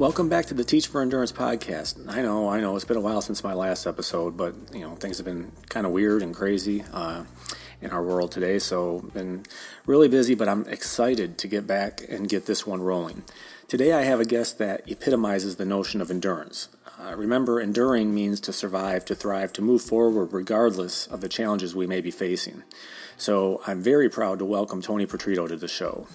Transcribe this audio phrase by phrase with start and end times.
[0.00, 2.08] Welcome back to the Teach for Endurance podcast.
[2.08, 4.94] I know, I know, it's been a while since my last episode, but you know
[4.94, 7.24] things have been kind of weird and crazy uh,
[7.82, 8.58] in our world today.
[8.60, 9.44] So been
[9.84, 13.24] really busy, but I'm excited to get back and get this one rolling.
[13.68, 16.68] Today I have a guest that epitomizes the notion of endurance.
[16.98, 21.74] Uh, remember, enduring means to survive, to thrive, to move forward regardless of the challenges
[21.74, 22.62] we may be facing.
[23.18, 26.06] So I'm very proud to welcome Tony Patritto to the show.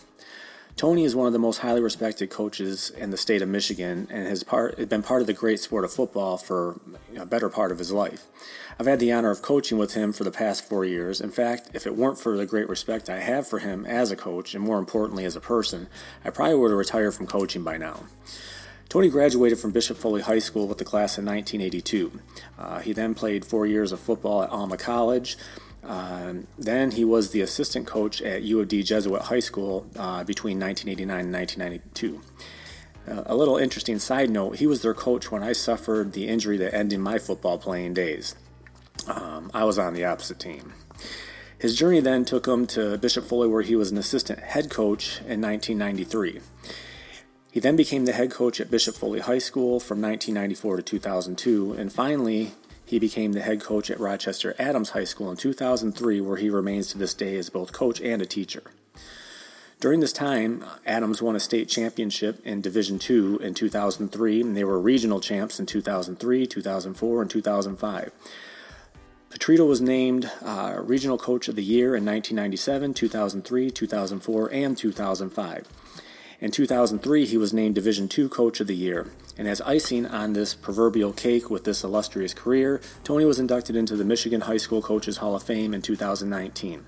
[0.75, 4.27] Tony is one of the most highly respected coaches in the state of Michigan and
[4.27, 6.81] has part, been part of the great sport of football for
[7.18, 8.27] a better part of his life.
[8.77, 11.22] I've had the honor of coaching with him for the past four years.
[11.22, 14.18] In fact, if it weren't for the great respect I have for him as a
[14.18, 15.88] coach and more importantly as a person,
[16.25, 18.04] I probably would have retired from coaching by now.
[18.89, 22.19] Tony graduated from Bishop Foley High School with the class in 1982.
[22.60, 25.38] Uh, he then played four years of football at Alma College,
[25.86, 30.24] um, then he was the assistant coach at U of D Jesuit High School uh,
[30.24, 32.22] between 1989 and 1992.
[33.08, 36.58] Uh, a little interesting side note he was their coach when I suffered the injury
[36.58, 38.36] that ended my football playing days.
[39.08, 40.74] Um, I was on the opposite team.
[41.60, 45.20] His journey then took him to Bishop Foley, where he was an assistant head coach
[45.20, 46.42] in 1993.
[47.52, 51.74] He then became the head coach at Bishop Foley High School from 1994 to 2002,
[51.74, 52.54] and finally
[52.96, 56.88] he became the head coach at Rochester Adams High School in 2003, where he remains
[56.88, 58.64] to this day as both coach and a teacher.
[59.82, 64.64] During this time, Adams won a state championship in Division II in 2003, and they
[64.64, 68.12] were regional champs in 2003, 2004, and 2005.
[69.30, 75.68] Patritto was named uh, Regional Coach of the Year in 1997, 2003, 2004, and 2005.
[76.42, 79.08] In 2003, he was named Division II Coach of the Year.
[79.38, 83.96] And as icing on this proverbial cake with this illustrious career, Tony was inducted into
[83.96, 86.86] the Michigan High School Coaches Hall of Fame in 2019.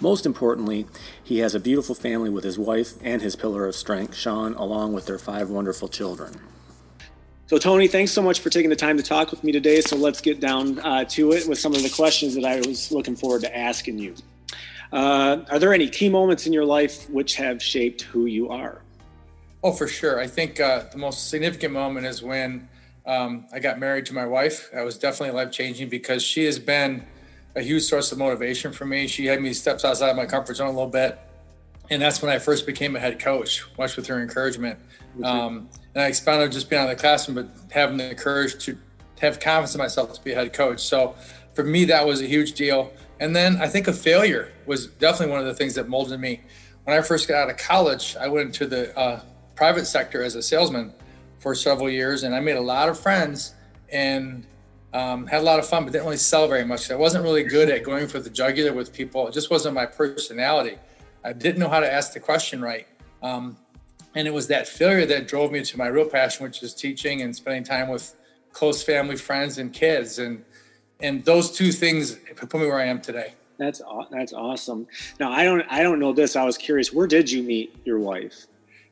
[0.00, 0.86] Most importantly,
[1.22, 4.94] he has a beautiful family with his wife and his pillar of strength, Sean, along
[4.94, 6.40] with their five wonderful children.
[7.48, 9.82] So, Tony, thanks so much for taking the time to talk with me today.
[9.82, 12.90] So, let's get down uh, to it with some of the questions that I was
[12.90, 14.14] looking forward to asking you.
[14.92, 18.82] Uh, are there any key moments in your life which have shaped who you are?
[19.62, 20.20] Oh, for sure.
[20.20, 22.68] I think uh, the most significant moment is when
[23.06, 24.70] um, I got married to my wife.
[24.72, 27.04] That was definitely life changing because she has been
[27.54, 29.06] a huge source of motivation for me.
[29.06, 31.18] She had me steps outside of my comfort zone a little bit.
[31.90, 34.78] And that's when I first became a head coach, much with her encouragement.
[35.24, 38.78] Um, and I expounded just being out of the classroom, but having the courage to
[39.20, 40.80] have confidence in myself to be a head coach.
[40.80, 41.16] So
[41.54, 42.92] for me, that was a huge deal.
[43.20, 46.40] And then I think a failure was definitely one of the things that molded me.
[46.84, 49.20] When I first got out of college, I went into the uh,
[49.54, 50.94] private sector as a salesman
[51.38, 53.54] for several years, and I made a lot of friends
[53.92, 54.46] and
[54.94, 56.90] um, had a lot of fun, but didn't really sell very much.
[56.90, 59.28] I wasn't really good at going for the jugular with people.
[59.28, 60.78] It just wasn't my personality.
[61.22, 62.86] I didn't know how to ask the question right.
[63.22, 63.58] Um,
[64.14, 67.20] and it was that failure that drove me to my real passion, which is teaching
[67.20, 68.16] and spending time with
[68.52, 70.18] close family, friends, and kids.
[70.18, 70.44] And
[71.02, 73.34] and those two things put me where I am today.
[73.58, 74.86] That's that's awesome.
[75.20, 76.34] Now I don't I don't know this.
[76.34, 76.92] I was curious.
[76.92, 78.46] Where did you meet your wife?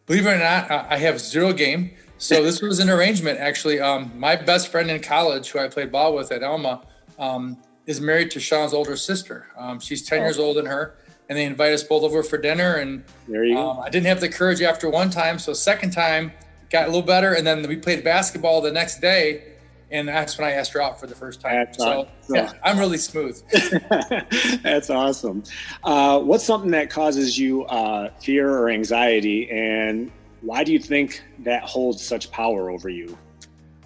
[0.07, 1.93] Believe it or not, I have zero game.
[2.19, 3.39] So this was an arrangement.
[3.41, 6.83] Actually, um, my best friend in college, who I played ball with at Alma,
[7.19, 7.57] um,
[7.87, 9.47] is married to Sean's older sister.
[9.57, 10.25] Um, she's ten oh.
[10.25, 10.97] years older than her,
[11.31, 12.75] and they invite us both over for dinner.
[12.75, 13.71] And there you go.
[13.71, 16.33] Um, I didn't have the courage after one time, so second time
[16.69, 19.55] got a little better, and then we played basketball the next day
[19.91, 21.55] and that's when I asked her out for the first time.
[21.55, 22.35] That's so awesome.
[22.35, 23.43] yeah, I'm really smooth.
[24.63, 25.43] that's awesome.
[25.83, 30.11] Uh, what's something that causes you uh, fear or anxiety, and
[30.43, 33.17] why do you think that holds such power over you?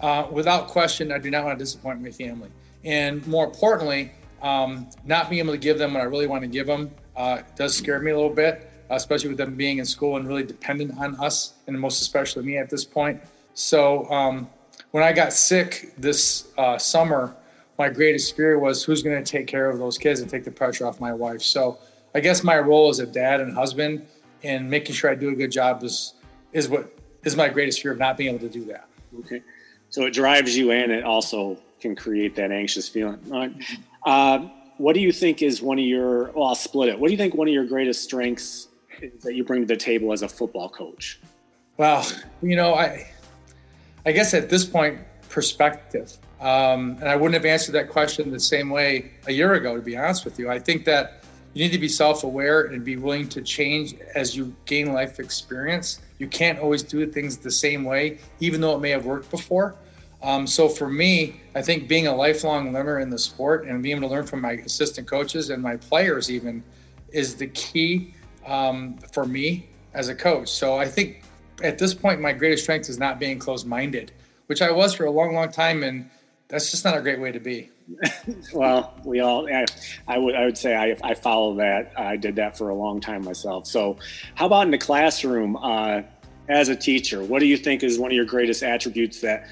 [0.01, 2.49] Uh, without question, I do not want to disappoint my family,
[2.83, 6.49] and more importantly, um, not being able to give them what I really want to
[6.49, 10.17] give them uh, does scare me a little bit, especially with them being in school
[10.17, 13.21] and really dependent on us, and most especially me at this point.
[13.53, 14.09] So.
[14.11, 14.49] Um,
[14.93, 17.35] when I got sick this uh, summer,
[17.79, 20.51] my greatest fear was who's going to take care of those kids and take the
[20.51, 21.41] pressure off my wife.
[21.41, 21.79] So
[22.13, 24.05] I guess my role as a dad and husband
[24.43, 26.13] and making sure I do a good job is
[26.51, 28.87] is what is my greatest fear of not being able to do that.
[29.21, 29.41] Okay,
[29.89, 33.19] so it drives you and it also can create that anxious feeling.
[34.05, 34.47] Uh,
[34.77, 36.31] what do you think is one of your?
[36.33, 36.99] Well, I'll split it.
[36.99, 38.67] What do you think one of your greatest strengths
[39.23, 41.19] that you bring to the table as a football coach?
[41.77, 42.05] Well,
[42.43, 43.07] you know, I
[44.05, 44.99] I guess at this point,
[45.33, 46.17] perspective.
[46.39, 49.81] Um, and I wouldn't have answered that question the same way a year ago, to
[49.81, 50.49] be honest with you.
[50.49, 54.35] I think that you need to be self aware and be willing to change as
[54.35, 56.01] you gain life experience.
[56.19, 59.75] You can't always do things the same way, even though it may have worked before.
[60.21, 63.97] Um, so for me, I think being a lifelong learner in the sport and being
[63.97, 66.63] able to learn from my assistant coaches and my players even
[67.09, 68.13] is the key
[68.45, 70.49] um, for me as a coach.
[70.49, 71.22] So I think
[71.61, 74.11] at this point, my greatest strength is not being closed minded,
[74.47, 75.83] which I was for a long, long time.
[75.83, 76.09] And
[76.47, 77.69] that's just not a great way to be.
[78.53, 79.65] well, we all, I,
[80.07, 81.93] I, would, I would say I, I follow that.
[81.97, 83.67] I did that for a long time myself.
[83.67, 83.97] So,
[84.35, 86.01] how about in the classroom uh,
[86.47, 87.23] as a teacher?
[87.23, 89.47] What do you think is one of your greatest attributes that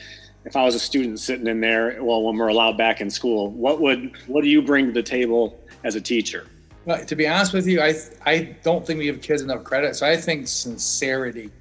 [0.45, 3.51] if I was a student sitting in there, well, when we're allowed back in school,
[3.51, 6.47] what would, what do you bring to the table as a teacher?
[6.85, 9.95] Well, to be honest with you, I, I don't think we give kids enough credit.
[9.95, 11.51] So I think sincerity.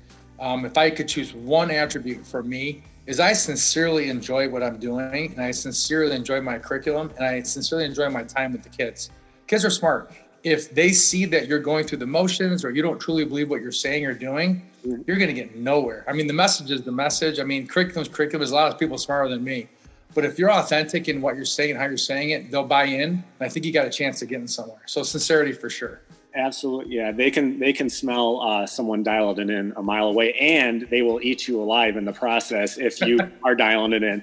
[0.40, 4.78] Um, if I could choose one attribute for me, is I sincerely enjoy what I'm
[4.78, 8.68] doing and I sincerely enjoy my curriculum and I sincerely enjoy my time with the
[8.68, 9.10] kids.
[9.48, 10.12] Kids are smart.
[10.44, 13.60] If they see that you're going through the motions or you don't truly believe what
[13.60, 16.04] you're saying or doing, you're going to get nowhere.
[16.08, 17.40] I mean, the message is the message.
[17.40, 18.40] I mean, curriculum's curriculum.
[18.40, 19.68] There's a lot of people smarter than me.
[20.14, 22.84] But if you're authentic in what you're saying and how you're saying it, they'll buy
[22.84, 23.10] in.
[23.10, 24.82] And I think you got a chance of getting somewhere.
[24.86, 26.00] So sincerity for sure.
[26.34, 27.10] Absolutely, yeah.
[27.10, 31.02] They can they can smell uh, someone dialing it in a mile away, and they
[31.02, 34.22] will eat you alive in the process if you are dialing it in.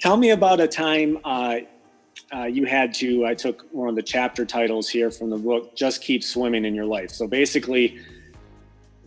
[0.00, 1.58] Tell me about a time uh,
[2.34, 3.24] uh, you had to.
[3.24, 5.76] I took one of the chapter titles here from the book.
[5.76, 7.10] Just keep swimming in your life.
[7.10, 8.00] So basically,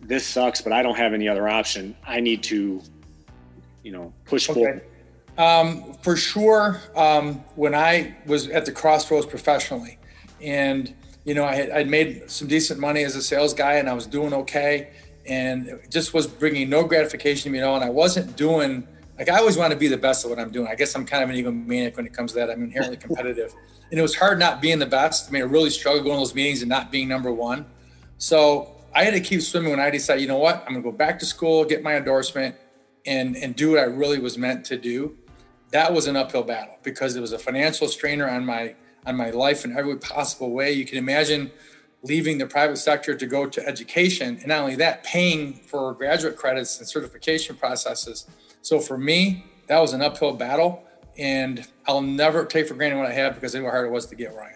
[0.00, 1.94] this sucks, but I don't have any other option.
[2.06, 2.80] I need to,
[3.82, 4.60] you know, push okay.
[4.60, 4.84] forward.
[5.36, 9.98] Um, for sure, um, when I was at the crossroads professionally,
[10.40, 10.94] and
[11.24, 13.94] you know, I had I'd made some decent money as a sales guy and I
[13.94, 14.90] was doing okay
[15.28, 17.76] and it just was bringing no gratification to me at all.
[17.76, 18.86] And I wasn't doing,
[19.18, 20.68] like, I always want to be the best at what I'm doing.
[20.68, 22.50] I guess I'm kind of an egomaniac when it comes to that.
[22.50, 23.54] I'm inherently competitive.
[23.90, 25.28] and it was hard not being the best.
[25.28, 27.66] I mean, I really struggled going to those meetings and not being number one.
[28.16, 30.90] So I had to keep swimming when I decided, you know what, I'm going to
[30.90, 32.56] go back to school, get my endorsement,
[33.06, 35.16] and, and do what I really was meant to do.
[35.70, 38.74] That was an uphill battle because it was a financial strainer on my
[39.08, 40.72] on my life in every possible way.
[40.72, 41.50] You can imagine
[42.02, 46.36] leaving the private sector to go to education, and not only that, paying for graduate
[46.36, 48.26] credits and certification processes.
[48.62, 50.84] So for me, that was an uphill battle,
[51.18, 53.90] and I'll never take for granted what I have because I know how hard it
[53.90, 54.54] was to get where I am.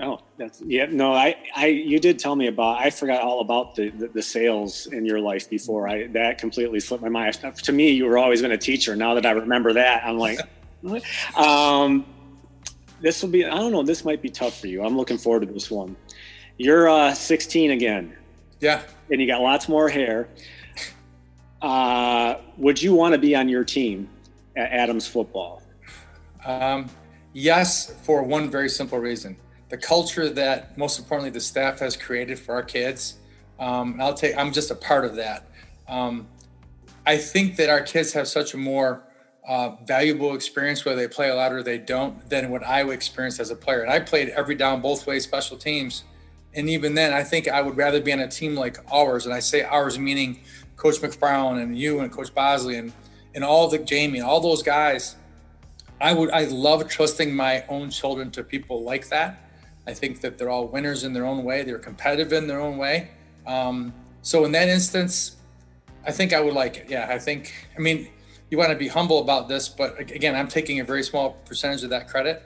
[0.00, 0.86] Oh, that's yeah.
[0.86, 2.78] No, I, I, you did tell me about.
[2.78, 5.88] I forgot all about the, the, the sales in your life before.
[5.88, 7.34] I that completely slipped my mind.
[7.64, 8.94] To me, you were always been a teacher.
[8.94, 10.38] Now that I remember that, I'm like,
[11.36, 12.06] um,
[13.00, 14.84] this will be i don't know this might be tough for you.
[14.84, 15.96] I'm looking forward to this one.
[16.56, 18.16] You're uh, 16 again.
[18.60, 18.82] Yeah.
[19.10, 20.28] And you got lots more hair.
[21.62, 24.08] Uh, would you want to be on your team
[24.56, 25.62] at adams football?
[26.44, 26.88] Um,
[27.32, 29.36] yes for one very simple reason.
[29.68, 33.18] The culture that most importantly the staff has created for our kids
[33.60, 35.46] um, i'll take i'm just a part of that.
[35.88, 36.28] Um,
[37.06, 39.02] i think that our kids have such a more
[39.48, 43.40] uh, valuable experience, whether they play a lot or they don't, than what I experienced
[43.40, 43.80] as a player.
[43.80, 46.04] And I played every down, both ways, special teams.
[46.54, 49.24] And even then, I think I would rather be on a team like ours.
[49.24, 50.40] And I say ours meaning
[50.76, 52.92] Coach McFarland and you and Coach Bosley and,
[53.34, 55.16] and all the Jamie all those guys.
[56.00, 59.50] I would I love trusting my own children to people like that.
[59.86, 61.62] I think that they're all winners in their own way.
[61.62, 63.10] They're competitive in their own way.
[63.46, 65.36] Um, so in that instance,
[66.06, 66.86] I think I would like it.
[66.88, 67.52] Yeah, I think.
[67.76, 68.08] I mean,
[68.50, 71.84] you want to be humble about this, but again, I'm taking a very small percentage
[71.84, 72.42] of that credit.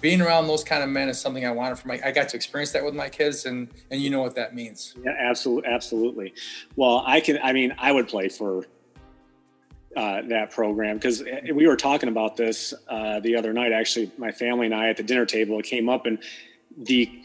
[0.00, 1.98] Being around those kind of men is something I wanted for my.
[2.04, 4.94] I got to experience that with my kids, and and you know what that means.
[5.02, 6.34] Yeah, absolutely, absolutely.
[6.76, 7.38] Well, I can.
[7.42, 8.66] I mean, I would play for
[9.96, 13.72] uh, that program because we were talking about this uh, the other night.
[13.72, 16.18] Actually, my family and I at the dinner table, it came up, and
[16.76, 17.22] the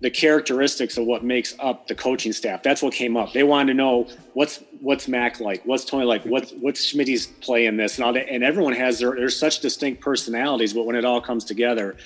[0.00, 2.62] the characteristics of what makes up the coaching staff.
[2.62, 3.32] That's what came up.
[3.32, 7.66] They wanted to know what's what's Mac like, what's Tony like, what's what's Schmitty's play
[7.66, 8.28] in this, and all that.
[8.28, 11.96] And everyone has their there's such distinct personalities, but when it all comes together,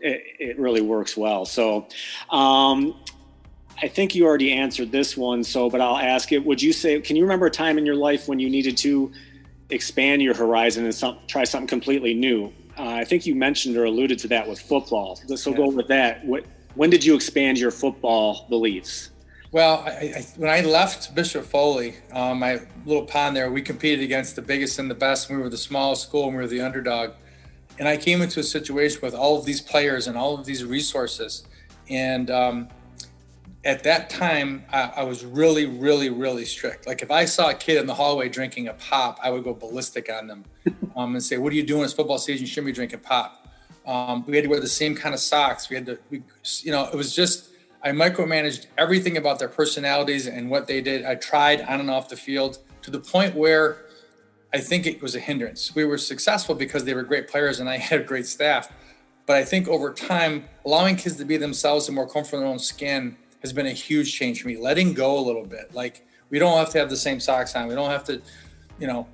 [0.00, 1.44] it, it really works well.
[1.44, 1.88] So,
[2.30, 2.94] um,
[3.82, 5.42] I think you already answered this one.
[5.42, 6.44] So, but I'll ask it.
[6.44, 7.00] Would you say?
[7.00, 9.10] Can you remember a time in your life when you needed to
[9.70, 12.52] expand your horizon and some, try something completely new?
[12.78, 15.16] Uh, I think you mentioned or alluded to that with football.
[15.16, 15.56] So, yeah.
[15.56, 16.24] go with that.
[16.24, 19.10] What when did you expand your football beliefs?
[19.52, 24.04] Well, I, I, when I left Bishop Foley, um, my little pond there, we competed
[24.04, 25.28] against the biggest and the best.
[25.28, 27.12] We were the smallest school and we were the underdog.
[27.78, 30.64] And I came into a situation with all of these players and all of these
[30.64, 31.44] resources.
[31.88, 32.68] And um,
[33.64, 36.86] at that time, I, I, was really, really, really strict.
[36.86, 39.52] Like if I saw a kid in the hallway drinking a pop, I would go
[39.52, 40.44] ballistic on them
[40.96, 41.84] um, and say, "What are you doing?
[41.84, 42.42] It's football season.
[42.42, 43.39] You shouldn't be drinking pop."
[43.86, 45.68] Um, we had to wear the same kind of socks.
[45.68, 46.22] We had to, we,
[46.60, 47.50] you know, it was just,
[47.82, 51.04] I micromanaged everything about their personalities and what they did.
[51.04, 53.78] I tried on and off the field to the point where
[54.52, 55.74] I think it was a hindrance.
[55.74, 58.72] We were successful because they were great players and I had a great staff.
[59.26, 62.52] But I think over time, allowing kids to be themselves and more comfortable in their
[62.52, 64.56] own skin has been a huge change for me.
[64.56, 65.72] Letting go a little bit.
[65.72, 67.68] Like We don't have to have the same socks on.
[67.68, 68.20] We don't have to,
[68.78, 69.06] you know,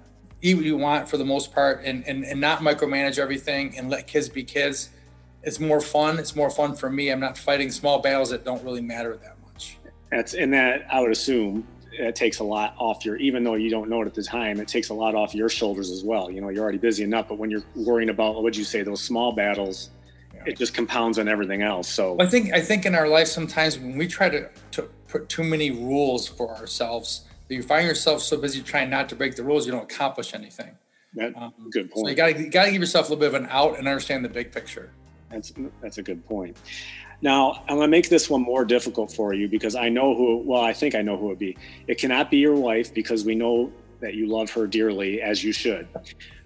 [0.43, 3.91] eat what you want for the most part and, and, and not micromanage everything and
[3.91, 4.91] let kids be kids.
[5.43, 6.19] It's more fun.
[6.19, 7.11] It's more fun for me.
[7.11, 9.79] I'm not fighting small battles that don't really matter that much.
[10.11, 11.67] That's and that I would assume
[11.99, 14.61] it takes a lot off your even though you don't know it at the time
[14.61, 17.29] it takes a lot off your shoulders as well you know you're already busy enough
[17.29, 19.91] but when you're worrying about what would you say those small battles
[20.35, 20.43] yeah.
[20.47, 23.79] it just compounds on everything else so i think i think in our life sometimes
[23.79, 28.37] when we try to, to put too many rules for ourselves you find yourself so
[28.37, 30.77] busy trying not to break the rules you don't accomplish anything
[31.15, 33.35] that, um, good point so you got you got to give yourself a little bit
[33.35, 34.91] of an out and understand the big picture
[35.31, 36.57] that's that's a good point
[37.23, 40.39] now, I'm going to make this one more difficult for you because I know who,
[40.39, 41.57] well, I think I know who it would be.
[41.87, 45.53] It cannot be your wife because we know that you love her dearly, as you
[45.53, 45.89] should.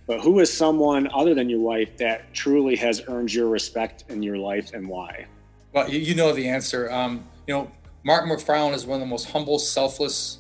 [0.07, 4.23] But who is someone other than your wife that truly has earned your respect in
[4.23, 5.27] your life and why?
[5.73, 6.91] Well, you, know the answer.
[6.91, 7.71] Um, you know,
[8.05, 10.39] Mark McFarland is one of the most humble, selfless,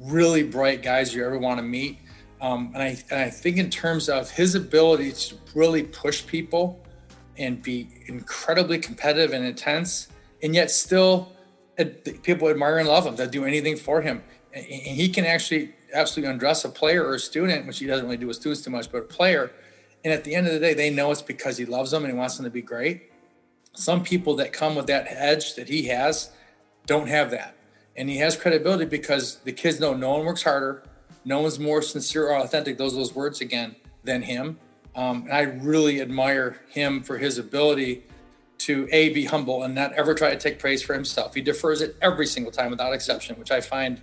[0.00, 1.98] really bright guys you ever want to meet.
[2.40, 6.80] Um, and, I, and I think in terms of his ability to really push people
[7.36, 10.08] and be incredibly competitive and intense,
[10.42, 11.32] and yet still
[12.22, 13.16] people admire and love him.
[13.16, 14.22] They'll do anything for him.
[14.52, 18.16] And he can actually absolutely undress a player or a student, which he doesn't really
[18.16, 19.52] do with students too much, but a player.
[20.04, 22.12] And at the end of the day, they know it's because he loves them and
[22.12, 23.10] he wants them to be great.
[23.74, 26.30] Some people that come with that edge that he has
[26.86, 27.56] don't have that.
[27.96, 30.84] And he has credibility because the kids know no one works harder,
[31.24, 34.58] no one's more sincere or authentic, those those words again, than him.
[34.94, 38.04] Um, and I really admire him for his ability
[38.58, 41.34] to a be humble and not ever try to take praise for himself.
[41.34, 44.02] He defers it every single time without exception, which I find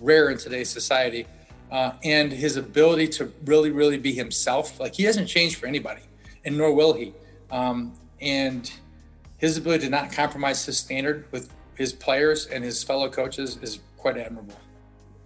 [0.00, 1.26] rare in today's society.
[1.70, 4.80] Uh, and his ability to really, really be himself.
[4.80, 6.02] Like he hasn't changed for anybody,
[6.44, 7.14] and nor will he.
[7.50, 8.70] Um, and
[9.38, 13.80] his ability to not compromise his standard with his players and his fellow coaches is
[13.96, 14.54] quite admirable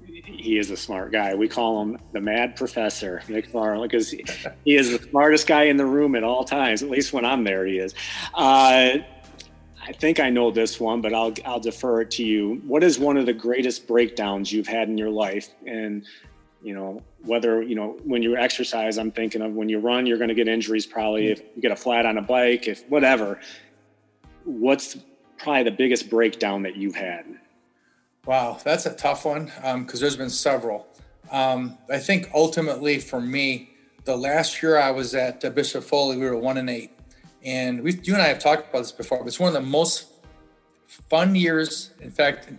[0.07, 1.35] he is a smart guy.
[1.35, 4.25] We call him the mad professor, McFarland, because he,
[4.65, 6.83] he, is the smartest guy in the room at all times.
[6.83, 7.95] At least when I'm there, he is.
[8.33, 8.99] Uh,
[9.83, 12.63] I think I know this one, but I'll I'll defer it to you.
[12.67, 15.49] What is one of the greatest breakdowns you've had in your life?
[15.67, 16.07] And
[16.63, 20.19] you know whether you know when you exercise, I'm thinking of when you run, you're
[20.19, 20.87] going to get injuries.
[20.87, 23.41] Probably if you get a flat on a bike, if whatever.
[24.45, 24.97] What's
[25.39, 27.25] probably the biggest breakdown that you've had?
[28.27, 30.87] Wow, that's a tough one because um, there's been several.
[31.31, 33.71] Um, I think ultimately for me,
[34.05, 36.91] the last year I was at uh, Bishop Foley, we were one and eight,
[37.43, 39.19] and we, you and I have talked about this before.
[39.19, 40.07] But it's one of the most
[40.87, 41.91] fun years.
[42.01, 42.51] In fact,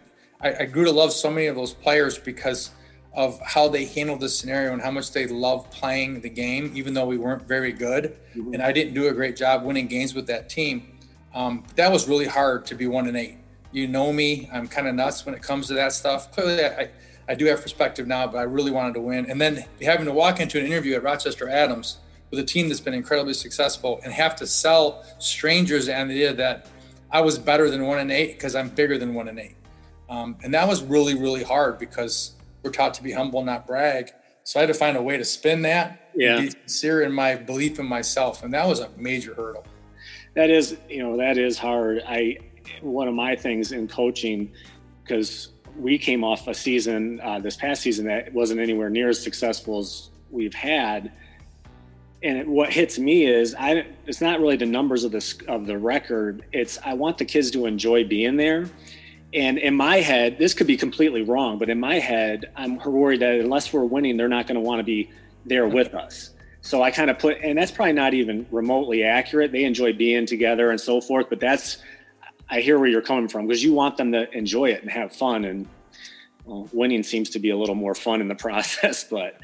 [0.42, 2.72] I, I grew to love so many of those players because
[3.14, 6.94] of how they handled the scenario and how much they loved playing the game, even
[6.94, 8.18] though we weren't very good.
[8.36, 8.54] Mm-hmm.
[8.54, 10.95] And I didn't do a great job winning games with that team.
[11.36, 13.38] Um, that was really hard to be one and eight
[13.76, 14.50] you know me.
[14.54, 16.32] I'm kind of nuts when it comes to that stuff.
[16.32, 16.90] Clearly, I,
[17.28, 19.30] I do have perspective now, but I really wanted to win.
[19.30, 21.98] And then having to walk into an interview at Rochester Adams
[22.32, 26.68] with a team that's been incredibly successful and have to sell strangers the idea that
[27.12, 29.58] I was better than one and eight because I'm bigger than one and eight.
[30.10, 32.32] Um, and that was really, really hard because
[32.64, 34.12] we're taught to be humble, not brag.
[34.44, 36.40] So I had to find a way to spin that, yeah.
[36.40, 39.66] be sincere in my belief in myself, and that was a major hurdle.
[40.36, 42.04] That is, you know, that is hard.
[42.08, 42.38] I
[42.82, 44.52] one of my things in coaching
[45.04, 49.22] because we came off a season uh, this past season that wasn't anywhere near as
[49.22, 51.12] successful as we've had.
[52.24, 55.66] And it, what hits me is I it's not really the numbers of this of
[55.66, 56.46] the record.
[56.52, 58.70] It's I want the kids to enjoy being there.
[59.34, 63.20] And in my head, this could be completely wrong, but in my head, I'm worried
[63.20, 65.12] that unless we're winning, they're not going to want to be
[65.46, 66.32] there with us.
[66.66, 69.52] So I kind of put, and that's probably not even remotely accurate.
[69.52, 71.78] They enjoy being together and so forth, but that's
[72.50, 75.16] I hear where you're coming from because you want them to enjoy it and have
[75.16, 75.46] fun.
[75.46, 75.68] And
[76.44, 79.04] well, winning seems to be a little more fun in the process.
[79.04, 79.40] But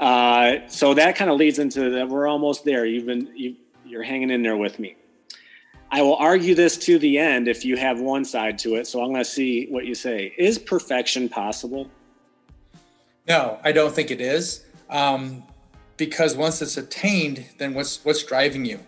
[0.00, 2.84] uh, so that kind of leads into that we're almost there.
[2.84, 3.54] You've been you,
[3.86, 4.96] you're hanging in there with me.
[5.92, 8.88] I will argue this to the end if you have one side to it.
[8.88, 10.34] So I'm going to see what you say.
[10.36, 11.88] Is perfection possible?
[13.28, 14.64] No, I don't think it is.
[14.90, 15.44] Um,
[15.96, 18.80] because once it's attained, then what's what's driving you?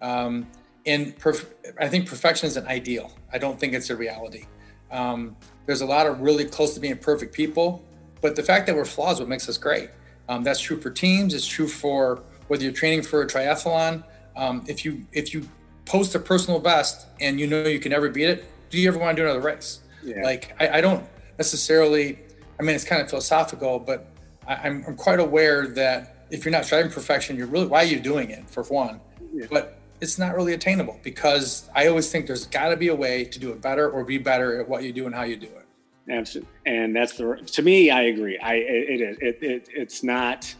[0.00, 0.46] Um,
[0.84, 1.46] and perf-
[1.80, 3.12] I think perfection is an ideal.
[3.32, 4.46] I don't think it's a reality.
[4.90, 7.84] Um, there's a lot of really close to being perfect people,
[8.20, 9.90] but the fact that we're flawed is what makes us great.
[10.28, 11.34] Um, that's true for teams.
[11.34, 14.04] It's true for whether you're training for a triathlon.
[14.36, 15.48] Um, if you if you
[15.84, 18.98] post a personal best and you know you can never beat it, do you ever
[18.98, 19.80] want to do another race?
[20.02, 20.22] Yeah.
[20.22, 21.04] Like I, I, don't
[21.38, 22.18] necessarily.
[22.58, 24.08] I mean, it's kind of philosophical, but
[24.46, 27.82] I, am I'm quite aware that if you're not striving for perfection, you're really why
[27.82, 29.00] are you doing it for one?
[29.32, 29.46] Yeah.
[29.48, 33.24] But it's not really attainable because I always think there's got to be a way
[33.24, 35.46] to do it better or be better at what you do and how you do
[35.46, 35.66] it.
[36.10, 36.50] Absolutely.
[36.66, 38.38] And that's the to me, I agree.
[38.38, 40.52] I it is it, it, it, it's not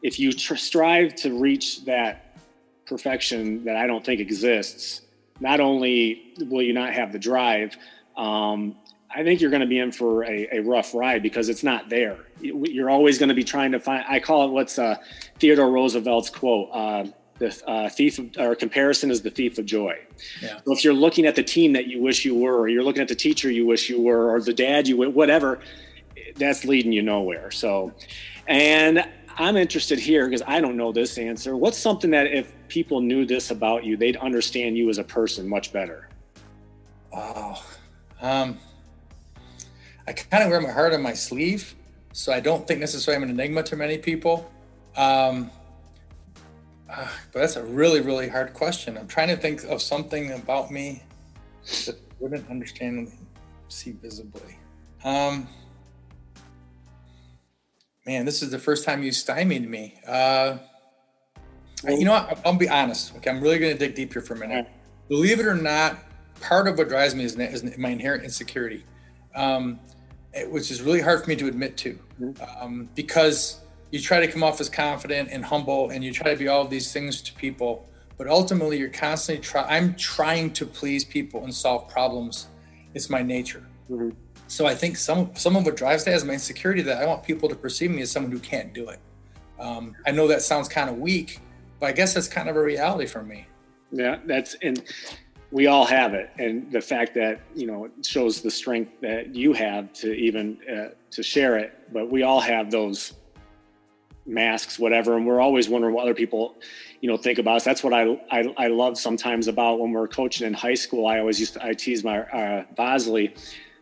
[0.00, 2.38] if you tr- strive to reach that
[2.86, 5.02] perfection that I don't think exists.
[5.40, 7.76] Not only will you not have the drive,
[8.16, 8.76] um,
[9.16, 11.88] I think you're going to be in for a, a, rough ride because it's not
[11.88, 12.18] there.
[12.42, 14.04] You're always going to be trying to find.
[14.06, 14.96] I call it what's uh,
[15.38, 17.06] Theodore Roosevelt's quote: uh,
[17.38, 19.98] "The uh, thief of, or comparison is the thief of joy."
[20.42, 20.58] Yeah.
[20.66, 23.00] So if you're looking at the team that you wish you were, or you're looking
[23.00, 25.60] at the teacher you wish you were, or the dad you whatever,
[26.34, 27.50] that's leading you nowhere.
[27.50, 27.94] So,
[28.46, 29.02] and
[29.38, 31.56] I'm interested here because I don't know this answer.
[31.56, 35.48] What's something that if people knew this about you, they'd understand you as a person
[35.48, 36.10] much better?
[37.10, 37.62] Wow.
[38.20, 38.58] Um,
[40.08, 41.74] I kind of wear my heart on my sleeve,
[42.12, 44.50] so I don't think necessarily I'm an enigma to many people.
[44.96, 45.50] Um,
[46.88, 48.96] uh, but that's a really, really hard question.
[48.96, 51.02] I'm trying to think of something about me
[51.86, 53.12] that wouldn't understand and
[53.68, 54.58] see visibly.
[55.04, 55.48] Um,
[58.06, 59.94] man, this is the first time you stymied me.
[60.06, 60.58] Uh,
[61.84, 62.40] you know what?
[62.44, 63.14] I'll be honest.
[63.16, 64.68] Okay, I'm really going to dig deep here for a minute.
[65.08, 65.98] Believe it or not,
[66.40, 68.84] part of what drives me is, is my inherent insecurity.
[69.34, 69.80] Um,
[70.44, 72.62] which is really hard for me to admit to mm-hmm.
[72.62, 76.38] um, because you try to come off as confident and humble and you try to
[76.38, 80.66] be all of these things to people but ultimately you're constantly trying i'm trying to
[80.66, 82.48] please people and solve problems
[82.94, 84.10] it's my nature mm-hmm.
[84.46, 87.22] so i think some some of what drives that is my insecurity that i want
[87.22, 89.00] people to perceive me as someone who can't do it
[89.58, 91.40] um, i know that sounds kind of weak
[91.80, 93.46] but i guess that's kind of a reality for me
[93.92, 94.82] yeah that's and
[95.50, 96.30] we all have it.
[96.38, 100.58] And the fact that you know it shows the strength that you have to even
[100.70, 101.92] uh, to share it.
[101.92, 103.14] But we all have those
[104.26, 105.16] masks whatever.
[105.16, 106.56] And we're always wondering what other people
[107.00, 107.64] you know think about us.
[107.64, 111.06] That's what i i, I love sometimes about when we're coaching in high school.
[111.06, 113.34] I always used to i tease my uh, bosley.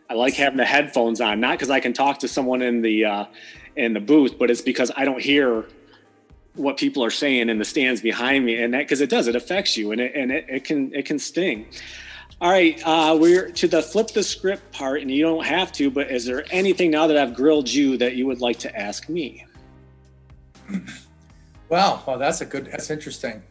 [0.07, 3.05] I like having the headphones on not because i can talk to someone in the
[3.05, 3.25] uh,
[3.75, 5.65] in the booth but it's because i don't hear
[6.55, 9.35] what people are saying in the stands behind me and that because it does it
[9.35, 11.65] affects you and it and it, it can it can sting.
[12.41, 15.89] All right uh, we're to the flip the script part and you don't have to
[15.89, 19.09] but is there anything now that i've grilled you that you would like to ask
[19.09, 19.45] me?
[21.69, 23.41] Well well that's a good that's interesting.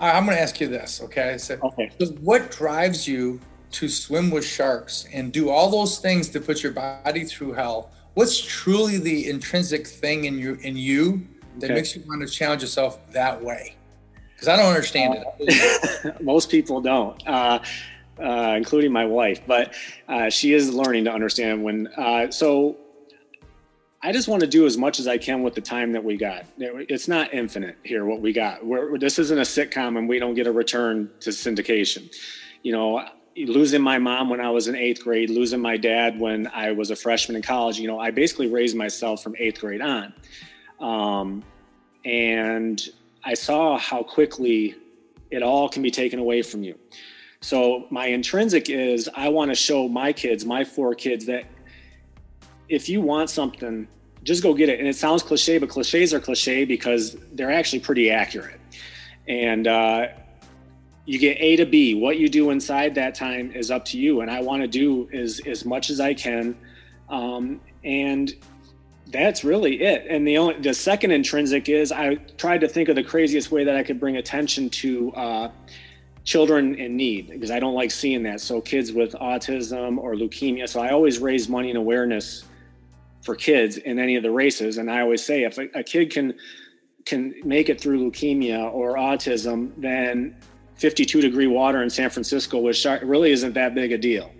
[0.00, 1.38] I'm going to ask you this okay?
[1.38, 1.90] So, okay.
[2.00, 3.40] so what drives you
[3.72, 7.92] to swim with sharks and do all those things to put your body through hell?
[8.14, 11.26] What's truly the intrinsic thing in you in you
[11.58, 11.74] that okay.
[11.74, 13.76] makes you want to challenge yourself that way?
[14.34, 16.22] Because I don't understand uh, it.
[16.22, 17.60] most people don't, uh,
[18.18, 19.74] uh, including my wife, but
[20.08, 21.86] uh, she is learning to understand when.
[21.88, 22.76] Uh, so
[24.04, 26.16] I just want to do as much as I can with the time that we
[26.16, 26.44] got.
[26.58, 28.66] It's not infinite here, what we got.
[28.66, 32.12] We're, this isn't a sitcom and we don't get a return to syndication.
[32.64, 36.48] You know, losing my mom when I was in eighth grade, losing my dad when
[36.48, 39.80] I was a freshman in college, you know, I basically raised myself from eighth grade
[39.80, 40.12] on.
[40.82, 41.42] Um,
[42.04, 42.82] and
[43.24, 44.74] I saw how quickly
[45.30, 46.78] it all can be taken away from you.
[47.40, 51.44] So my intrinsic is I want to show my kids, my four kids, that
[52.68, 53.88] if you want something,
[54.22, 54.78] just go get it.
[54.78, 58.60] And it sounds cliche, but cliches are cliche because they're actually pretty accurate.
[59.26, 60.08] And uh,
[61.04, 61.94] you get A to B.
[61.94, 64.20] What you do inside that time is up to you.
[64.20, 66.56] And I want to do is as much as I can.
[67.08, 68.32] Um, and
[69.12, 70.06] that's really it.
[70.08, 73.64] And the only the second intrinsic is I tried to think of the craziest way
[73.64, 75.50] that I could bring attention to uh,
[76.24, 78.40] children in need because I don't like seeing that.
[78.40, 80.68] So kids with autism or leukemia.
[80.68, 82.44] So I always raise money and awareness
[83.22, 84.78] for kids in any of the races.
[84.78, 86.34] And I always say if a, a kid can
[87.04, 90.36] can make it through leukemia or autism, then
[90.76, 94.32] 52 degree water in San Francisco which really isn't that big a deal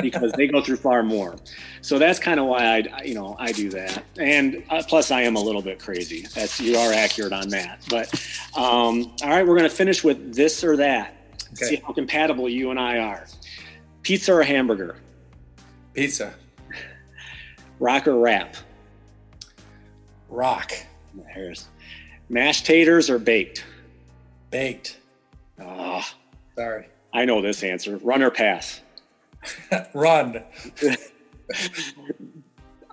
[0.00, 1.36] because they go through far more.
[1.80, 4.02] So that's kind of why I, you know, I do that.
[4.18, 6.26] And uh, plus, I am a little bit crazy.
[6.34, 7.84] That's you are accurate on that.
[7.88, 8.12] But
[8.56, 11.14] um, all right, we're going to finish with this or that.
[11.52, 11.64] Okay.
[11.64, 13.26] See how compatible you and I are.
[14.02, 14.96] Pizza or hamburger?
[15.94, 16.34] Pizza.
[17.78, 18.56] Rock or rap?
[20.28, 20.72] Rock.
[21.34, 21.68] There's
[22.28, 23.64] mashed taters or baked?
[24.50, 24.98] Baked.
[25.60, 26.04] Oh,
[26.54, 26.88] sorry.
[27.12, 27.96] I know this answer.
[27.98, 28.80] Run or pass?
[29.94, 30.42] Run.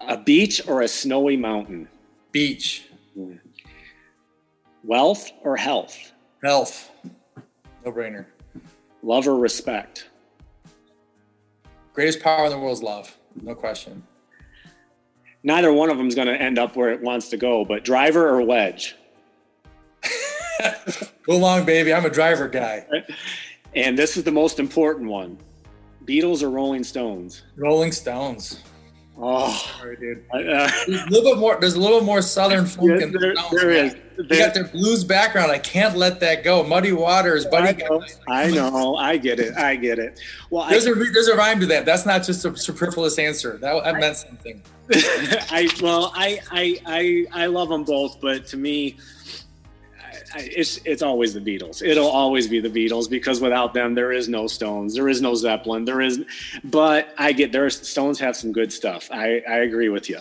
[0.08, 1.88] a beach or a snowy mountain?
[2.32, 2.88] Beach.
[3.13, 3.36] Hmm.
[4.84, 6.12] Wealth or health?
[6.44, 6.91] Health.
[7.84, 8.26] No brainer.
[9.02, 10.10] Love or respect?
[11.94, 13.18] Greatest power in the world is love.
[13.41, 14.04] No question.
[15.44, 17.84] Neither one of them is going to end up where it wants to go, but
[17.86, 18.96] driver or wedge?
[21.24, 21.94] go long, baby.
[21.94, 22.86] I'm a driver guy.
[23.76, 25.38] And this is the most important one
[26.06, 27.44] Beatles or Rolling Stones?
[27.58, 28.62] Rolling Stones.
[29.18, 30.26] Oh, sorry, dude.
[30.34, 31.58] Uh, there's a little bit more.
[31.60, 33.96] There's a little more southern funk yeah, in there, the there is.
[34.30, 35.52] They got their blues background.
[35.52, 36.63] I can't let that go.
[36.63, 37.84] Muddy Waters, Buddy.
[37.84, 38.04] I know.
[38.28, 38.96] I, know.
[38.96, 39.56] I get it.
[39.58, 40.20] I get it.
[40.50, 41.86] Well, there's I, a there's a rhyme to that.
[41.86, 43.58] That's not just a superfluous answer.
[43.58, 44.62] That, that meant something.
[44.91, 48.98] I well, I, I I I love them both, but to me,
[50.38, 51.82] it's it's always the Beatles.
[51.82, 55.36] It'll always be the Beatles because without them, there is no Stones, there is no
[55.36, 56.24] Zeppelin, there is.
[56.63, 57.69] But I get there.
[57.69, 59.10] Stones have some good stuff.
[59.12, 60.19] I I agree with you.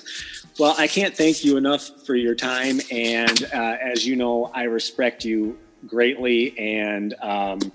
[0.59, 4.65] Well, I can't thank you enough for your time, and uh, as you know, I
[4.65, 6.57] respect you greatly.
[6.59, 7.73] And um,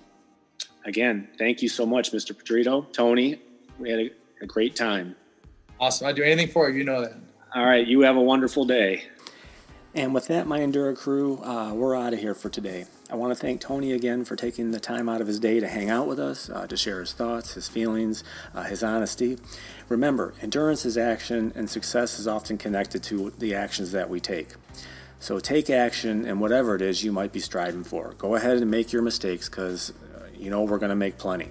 [0.86, 2.34] again, thank you so much, Mr.
[2.34, 3.42] Patritto, Tony.
[3.78, 5.16] We had a, a great time.
[5.80, 6.08] Awesome.
[6.08, 6.80] I'd do anything for you.
[6.80, 7.14] You know that.
[7.56, 7.86] All right.
[7.86, 9.04] You have a wonderful day.
[9.96, 12.86] And with that, my Endura crew, uh, we're out of here for today.
[13.10, 15.68] I want to thank Tony again for taking the time out of his day to
[15.68, 18.24] hang out with us, uh, to share his thoughts, his feelings,
[18.54, 19.40] uh, his honesty.
[19.88, 24.50] Remember, endurance is action, and success is often connected to the actions that we take.
[25.20, 28.14] So take action in whatever it is you might be striving for.
[28.20, 31.50] Go ahead and make your mistakes because uh, you know we're going to make plenty.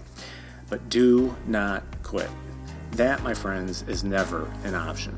[0.70, 2.30] But do not quit.
[2.92, 5.16] That, my friends, is never an option.